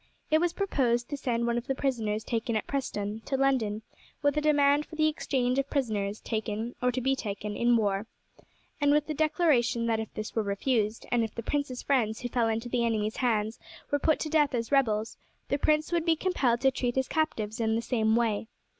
It 0.31 0.39
was 0.41 0.51
proposed 0.53 1.09
to 1.09 1.15
send 1.15 1.45
one 1.45 1.59
of 1.59 1.67
the 1.67 1.75
prisoners 1.75 2.23
taken 2.23 2.55
at 2.55 2.65
Preston 2.65 3.21
to 3.25 3.37
London 3.37 3.83
with 4.23 4.35
a 4.35 4.41
demand 4.41 4.83
for 4.87 4.95
the 4.95 5.07
exchange 5.07 5.59
of 5.59 5.69
prisoners 5.69 6.19
taken 6.19 6.73
or 6.81 6.91
to 6.91 6.99
be 6.99 7.15
taken 7.15 7.55
in 7.55 7.75
the 7.75 7.75
war, 7.83 8.07
and 8.81 8.91
with 8.93 9.05
the 9.05 9.13
declaration 9.13 9.85
that 9.85 9.99
if 9.99 10.11
this 10.15 10.33
were 10.33 10.41
refused, 10.41 11.05
and 11.11 11.23
if 11.23 11.35
the 11.35 11.43
prince's 11.43 11.83
friends 11.83 12.21
who 12.21 12.29
fell 12.29 12.47
into 12.47 12.67
the 12.67 12.83
enemy's 12.83 13.17
hands 13.17 13.59
were 13.91 13.99
put 13.99 14.19
to 14.21 14.29
death 14.29 14.55
as 14.55 14.71
rebels, 14.71 15.17
the 15.49 15.59
prince 15.59 15.91
would 15.91 16.03
be 16.03 16.15
compelled 16.15 16.61
to 16.61 16.71
treat 16.71 16.95
his 16.95 17.07
captives 17.07 17.59
in 17.59 17.75
the 17.75 17.81
same 17.83 18.15
way. 18.15 18.47